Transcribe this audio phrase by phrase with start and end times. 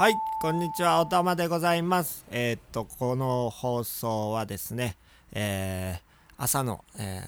[0.00, 2.24] はい、こんにちは、おたまでございます。
[2.30, 4.96] えーっと、この放送はですね、
[5.30, 7.24] えー朝の、えー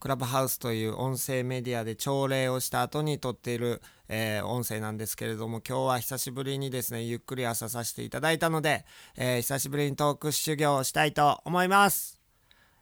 [0.00, 8.84] クラブハウスという音声メディアで朝礼をした後に撮っている、え音声なんですけれども、今日は久しぶりにですね、ゆっくり朝させていただいたので、
[9.16, 12.20] え久しぶりにトーク修行をしたいと思います。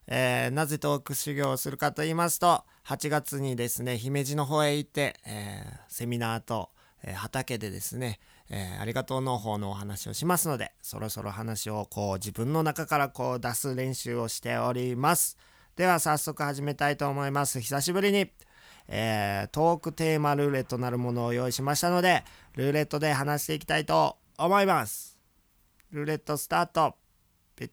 [0.07, 6.71] えーなぜトーク修行をするかと言いますと8月にですね姫路の方へ行って、えーセミナーと、
[7.03, 15.37] えー畑でですね、えーありがとう農法のお話をしますのでそろそろ話をこう自分の中からこう出す練習をしております。
[15.77, 17.61] では早速始めたいと思います。
[17.61, 18.31] 久しぶりに、
[18.89, 22.25] えートークテーマルーレットなるものを用意しましたので
[22.57, 25.19] ルーレットで話していきたいと思います。
[25.91, 26.97] ルーレットスタート。
[27.57, 27.71] ピッ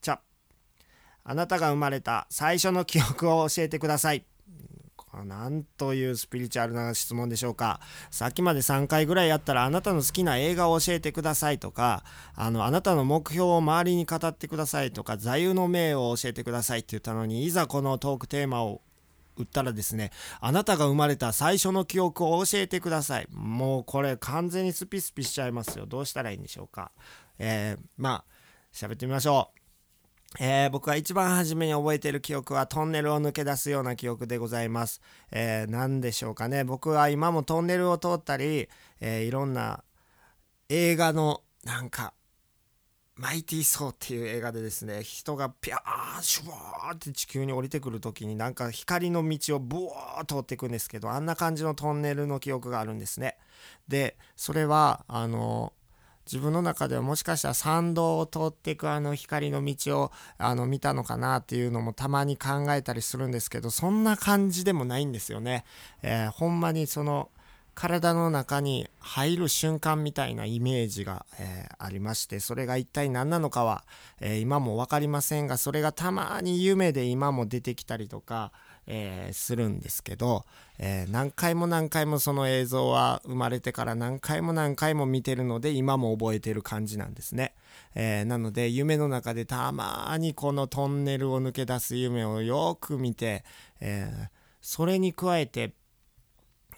[0.00, 0.18] チャ。
[1.24, 4.29] あなたが生まれた最初の記憶を教えてください。
[5.24, 7.80] なんというスピリチュアルな質問でしょうか。
[8.10, 12.04] さっきまで3回ぐらいやったらあなたの好きな映画を教えてくださいとか、
[12.34, 18.82] あの、あなたの目標を周りに語ってくださいとか、座右の銘を教えてくださいって言ったのに、いざこのトークテーマを
[19.36, 23.28] 打ったらですね、あなたが生まれた最初の記憶を教えてください。
[23.30, 25.86] もうこれ完全にスピスピしちゃいますよ。
[25.86, 26.92] どうしたらいいんでしょうか。
[27.38, 28.24] えー、まあ、
[28.72, 29.59] 喋ってみましょう。
[30.38, 35.00] えー僕が一番初めに覚えている記憶はトンネルを抜け出すような記憶でございます。
[35.32, 38.68] えー何でしょうかね僕は今もトンネルを通ったり、
[39.00, 39.82] えーいろんな
[40.68, 42.14] 映画のなんか
[43.16, 53.36] マイティー・ソーっていう映画でですね人がピャーシュワーって地球に降りてくる時になんか光の道をブワー通っていくんですけどあんな感じのトンネルの記憶があるんですね。
[53.88, 55.74] でそれはあの
[56.30, 65.64] 自分の中ではもしかしたら参道を通っていくあの光の道をあの見たのかなっていうのもたまに考えたりするんですけどそんな感じでもないんですよね。
[66.02, 67.30] えーほんまにその
[67.74, 73.84] 体の中に入る瞬間みたいなイメージが、えーありましてそれが一体何なのかは、
[74.20, 78.52] えー今も分かりませんがそれがたまに夢で今も出てきたりとか、
[78.86, 80.44] えーするんですけど、
[80.78, 87.54] え何回も何回もその映像は生まれてから何回も何回も見てるので今も覚えてる感じなんですね。
[87.94, 93.44] えなので夢の中でたまにこのトンネルを抜け出す夢をよく見て、
[93.80, 95.72] えーそれに加えて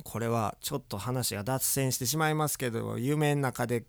[0.04, 3.84] これはちょっと話が脱線してしまいますけど夢の中で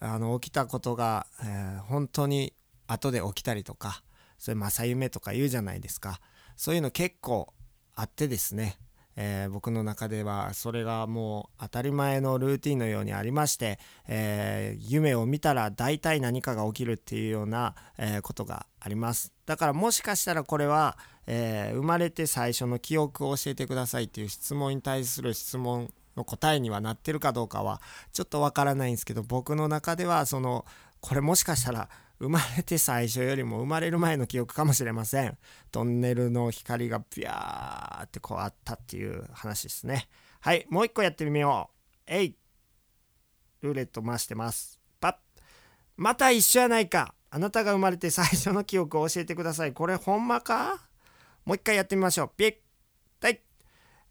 [0.00, 2.52] あの起きたことが、えー本当に
[2.86, 4.02] 後で起きたりとか
[4.38, 6.20] それ正夢とか言うじゃないですか。
[6.56, 7.52] そういうの結構
[7.94, 8.78] あってですね、
[9.20, 19.32] えー僕の中ではそれがもう当たり前のルーティンのようにありまして、えー夢を見たら大体何かが起きるっていうような、えーことがあります。
[19.44, 20.96] だからもしかしたらこれは、
[21.26, 30.64] え生まれて最初の記憶を教えてくださいっていう質問に対する質問の答えにはなってるかどうかはちょっとわからないんですけど僕の中ではその
[31.00, 31.88] これもしかしたら
[32.20, 35.38] 生まれて最初よりも生まれる前の記憶かもしれません。
[35.70, 40.08] トンネルの光がビャーってこうあったっていう話ですね。
[40.40, 42.02] はいもう一個やってみよう。
[42.06, 42.36] えい。
[43.62, 44.80] ルーレット回してます。
[45.00, 45.14] パッ。
[45.96, 47.14] また一緒やないか。
[47.30, 49.72] あなたが生まれて最初の記憶を教えてください。
[49.72, 50.80] これほんまか？
[51.44, 52.30] もう一回やってみましょう。
[52.36, 52.54] ピッ。
[53.20, 53.40] はい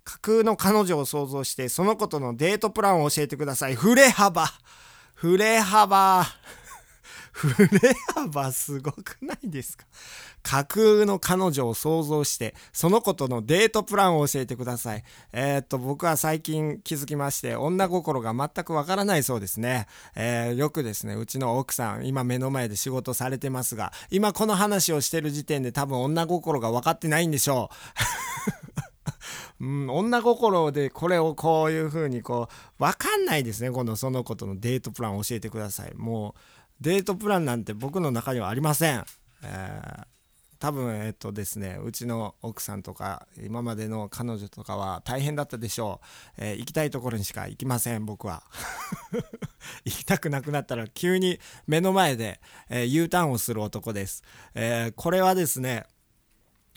[0.03, 3.75] 架空の彼女を想像してその子とのデートプランを教えてください。
[3.75, 4.47] 振れ幅。
[5.15, 6.23] 振れ幅。
[7.37, 9.85] 振れ幅すごくないですか？
[10.41, 15.03] 架空の彼女を想像してその子とのデートプランを教えてください。
[15.33, 27.75] えーっと僕は最近気づきまして女心が全くわからないそうですね、えーよくですねうちの奥さん今目の前で仕事されてますが今この話をしてる時点で多分女心が分かってないんでしょう。
[29.59, 32.47] うん、女心でこれをこういう風にこ
[32.79, 35.93] う分かんないですねこのその子とのデートプランを教えてください。
[35.95, 36.41] もう
[36.81, 39.03] デートプランなんて僕の中にはありません、
[39.43, 40.17] えー
[40.59, 48.43] 多分えっとですねうちの奥さんとか今までの彼女とかは大変だったでしょう、えー行きたいところにしか行きません僕は。
[49.85, 54.23] 行きたくなくなったら急に目の前で、えー U ターンをする男です、
[54.55, 55.85] えーこれはですね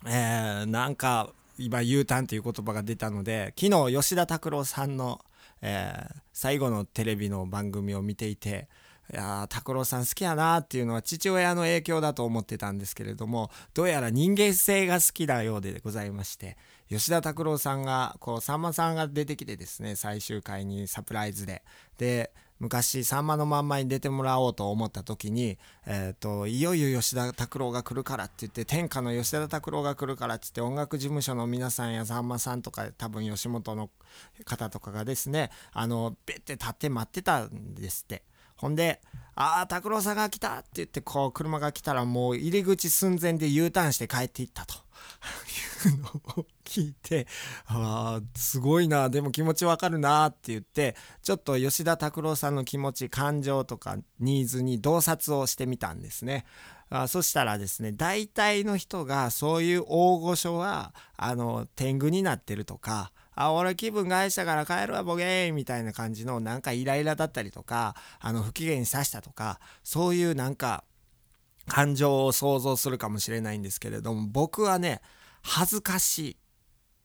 [0.05, 5.25] えーなんか今 U ターンという言葉が出たので昨日吉田拓郎さんの、
[5.63, 8.69] えー最後のテレビの番組を見ていて
[9.13, 16.57] いやー拓郎さん好きやなーっていうのは父親の影響だと思ってたんですけれどもどうやら人間性が好きなようでございまして
[16.89, 21.63] 吉田拓郎さんがこうさんまさんが出てきてですね最終回にサプライズで。
[21.99, 33.89] で昔さんまのまんまに出てもらおうと思った時に、えー、といよいよ吉田拓郎が来るからって言って天下の吉田拓郎が来るからって言って音楽事務所の皆さんやさんまさんとか多分吉本の
[34.45, 38.25] 方とかがですねあのベッて立って待ってたんですって。
[38.61, 39.01] ほんで
[39.35, 44.75] ああ拓郎さんが来たって言ってこう車が来たらもう入り口寸前で U ターンして帰っていったと
[45.89, 46.09] いうの
[46.43, 47.27] を聞いて
[47.65, 56.45] ああすごいなでも気持ちわかるなって言ってちょっと吉田拓郎さんの気持ち感情とかニーズに洞察をしてみたんですね。
[56.91, 70.85] あそしたらですね大体の人がそういう大御所はあの天狗になってるとかあ、俺気分害したから帰るわボケーみたいな感じのなんかイライラだったりとか、あの不機嫌にさしたとか、そういうなんか
[71.67, 75.01] 感情を想像するかもしれないんですけれども、僕はね、
[75.43, 76.37] 恥ずかしい。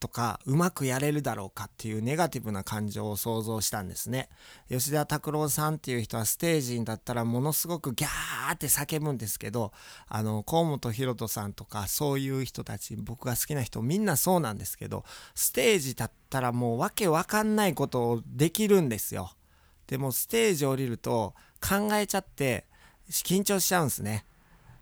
[0.06, 4.30] とかうまくやれるだろうかっていうネガティブな感情を想像したんですね。
[4.70, 9.72] 吉田拓郎さんっていう人はステージにだったらものすごくギャーって叫ぶんですけど
[10.08, 19.32] あの河本大翔さんとかそういう人たち僕が好きな人みんなそうなんですけどステージだったらもうわけわかんないことをできるんですよ。
[19.88, 22.68] でもステージ降りると考えちゃって
[23.10, 24.28] 緊張しちゃうんですね。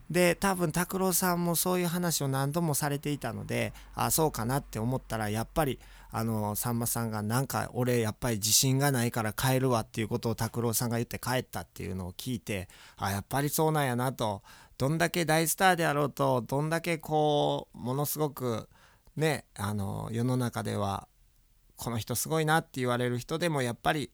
[0.10, 5.80] で多分拓郎さんもそういう話を何度もされていたのであそうかなって思ったらやっぱり
[6.12, 12.68] あのさんまさんがなんか俺やっぱり自信がないから帰るわっていうことを拓郎さんが言って帰ったっていうのを聞いて
[12.98, 14.42] あやっぱりそうなんやなと。
[14.78, 18.68] どんだけ大スターであろうとどんだけこうものすごく
[19.16, 21.08] ねあの世の中では
[21.76, 24.12] この人すごいなって言われる人でもやっぱり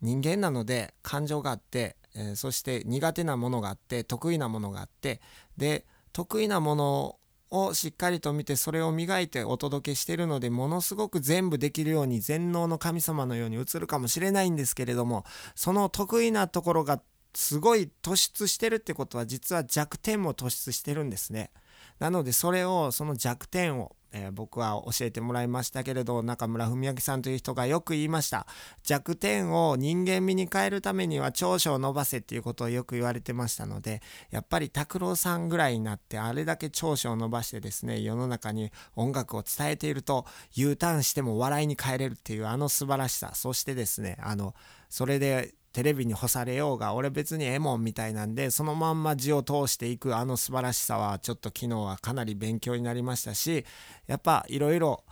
[0.00, 5.20] 人間なので感情があってえー、そして苦手なものがあって得意なものがあって
[5.56, 7.16] で得意なもの
[7.50, 15.24] をしっかりと見てそれを磨いてお届けしてるのでものすごく全部できるように全能の神様のように映るかもしれないんですけれども
[15.54, 17.00] その得意なところが
[17.34, 21.50] すごい突出してるってことは実は弱点も突出してるんですね。
[21.98, 28.46] なのでそれをその弱点をえー、僕は教えてもらいましたけれど中村文明さんという人がよく言いました。
[28.84, 34.00] 弱点を人間味に変えるためには長所を伸ばせっていうことをよく言われてましたので
[34.30, 43.32] やっぱり拓郎さんぐらいになってあれだけ長所を伸ばしてですね世の中に音楽を伝えていると U ターンしても笑いに変えれるっていうあの素晴らしさ。
[43.34, 44.54] そしてですねあの
[44.88, 53.66] それでテレビに干されようが俺別にええもんみたいなんでそのまんま字を通していくあの素晴らしさはちょっと昨日はかなり勉強になりましたし
[54.06, 55.02] やっぱいろいろ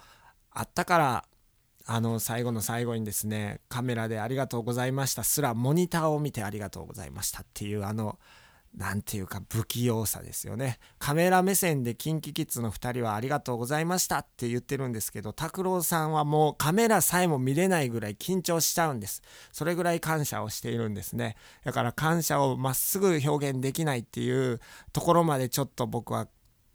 [0.53, 1.25] あったから
[1.85, 5.25] あの最後の最後にですねカメラでありがとうございました。
[5.25, 8.21] すらモニターを見てありがとうございましたっていうあの
[8.77, 10.79] なんていうか不器用さですよね。
[10.99, 19.23] カメラ目線で KinKiKids の2人はありがとうございましたって言ってるんですけど拓郎さんはもうカメラさえも見れないぐらい緊張しちゃうんです。
[19.53, 21.37] それぐらい感謝をしているんですね。
[21.65, 24.61] だから感謝をまっすぐ表現できないっていう
[24.93, 26.29] ところまでちょっと僕は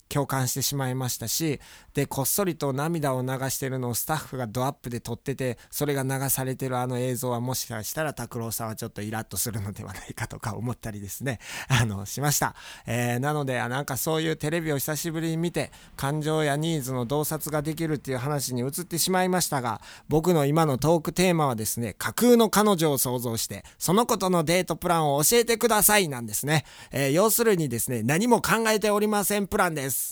[0.10, 1.60] 共感してしまいましたし
[1.94, 11.40] でこっそりと涙を流してるのをスタッフがドアップで撮っててそれが流されてるあの映像はもしかしたら拓郎さんはちょっとイラッとするのではないかとか思ったりですね。
[11.68, 12.56] あのしました、
[12.86, 30.07] えー、なのでなんかそういうテレビを久しぶりに見て感情やニーズの洞察ができるっていう話に移ってしまいましたが僕の今のトークテーマはですね架空の彼女を想像してその子とのデートプランを教えてくださいなんですね、えー、要するにですね何も考えておりませんプランです。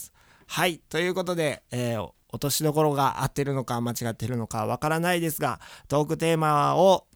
[0.46, 0.78] はい。
[0.88, 7.06] ということで、えー、落としどころが合ってるのか間違ってるのかわからないですが、トークテーマを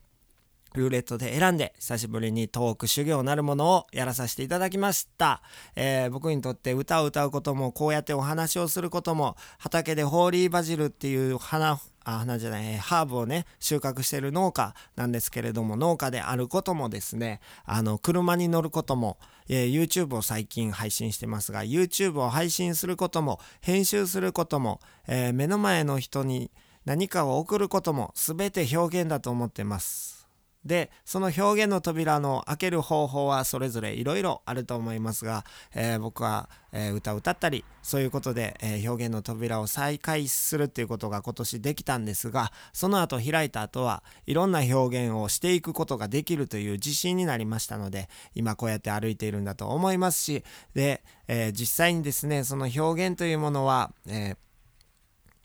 [0.74, 5.42] ルーレットで選んで久しぶりにトーク修行なるものをやらさせていただきました、
[5.74, 11.80] えー、僕にとって歌を歌うこともこうやってお話をすることも畑でホーリーバジルっていう花
[12.14, 26.50] あ花じゃないハーブをね収穫してる農家なんですけれども農家であることもですねあの車に乗ることも、えー、YouTube を最近配信してますが YouTube を配信することも編集することも、えー、目の前の人に
[26.84, 30.19] 何かを送ることも全て表現だと思ってます。
[30.64, 54.36] でその表現の扉の開ける方法はそれぞれいろいろあると思いますが、えー、僕は、えー、歌を歌ったりそういうことで、えー、表現の扉を再開するっていうことが今年できたんですがその後開いた後はいろんな表現をしていくことができるという自信になりましたので今こうやって歩いているんだと思いますしで、え実際にですねその表現というものは、えー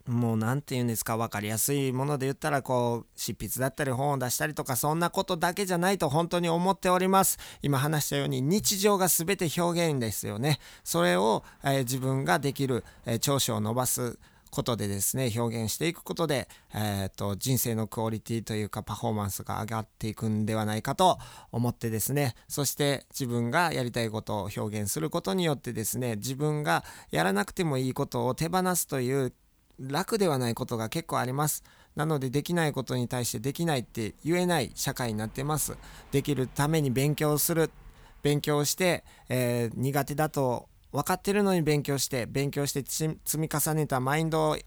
[0.08, 7.40] もう何て言うんですか分かりやすいもので言ったらこう執筆だったり本を出したりとかそんなことだけじゃないと本当に思っております。
[7.62, 10.60] 今話したように日常が全て表現ですよね。
[10.84, 14.20] それを、えー、自分ができる、えー、長所を伸ばす
[14.56, 21.20] ことでですね表現していくことで、えーと、人生のクオリティというかパフォーマンスが上がっていくんではないかと
[21.52, 22.36] 思ってですね。
[22.48, 29.34] そして自分がやりたいことを表現することによってですね自分がやらなくてもいいことを手放すという
[29.80, 31.64] 楽ではないことが結構あります。
[31.96, 35.78] なのでできないことに対してできないって言えない社会になってます
[36.12, 37.72] できるために勉強する
[38.22, 44.58] 勉強して、えー、苦手だと分かってるのに勉強して勉強して積み重ねたマインドを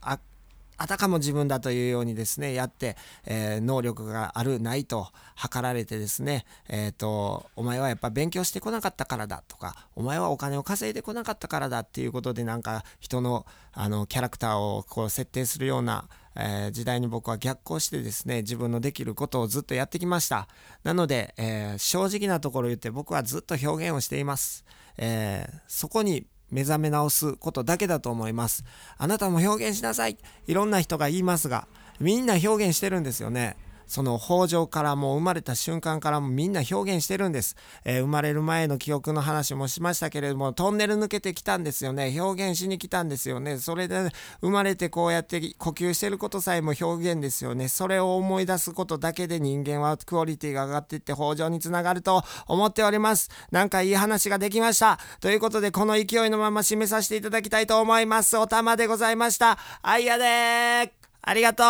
[0.78, 16.08] あたかも自分だというようにですねやって、えー、能力があるないと測られてですねえ、ー、とお前はやっぱ勉強してこなかったからだとかお前はお金を稼いでこなかったからだっていうことでなんか人のあのキャラクターをこう設定するような
[16.40, 20.47] えー、時代に僕は逆行してですね自分のできることをずっとやってきました。
[20.85, 24.64] なので、えー、正直なところ言って僕はずっと表現をしています、
[24.99, 28.64] え、そこに目覚め直すことだけだと思います。
[28.97, 31.67] あなたも表現しなさいいろんな人が言いますが、
[32.00, 33.57] みんな表現してるんですよね。
[33.88, 42.14] その北条からも生まれた瞬間からもみんな表現してるんです、えー、生まれる前の記憶の話もしましたけれどもトンネル抜けてきたんですよね。
[42.21, 43.59] 表現しに来たんですよね。
[43.59, 47.68] それで生まれてこうやって呼吸してることさえも表現ですよね。
[47.68, 53.30] それを思い出すことだけで人間はクオリティが上がっていって北条につながると思っております。
[53.50, 54.99] なんかいい話ができました。
[55.21, 58.37] ということでこの勢いのまま締めさせていただきたいと思います。
[58.37, 59.59] おたまでございました。
[59.83, 60.98] あいやで
[61.28, 61.62] ありがと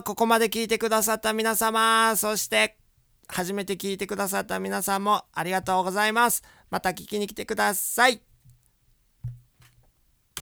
[0.00, 2.76] うここまで聞いてくださった皆様、そして、
[3.28, 6.42] 初めて聞いてくださった皆さんもありがとうございます。
[6.68, 8.25] また聞きに来てください。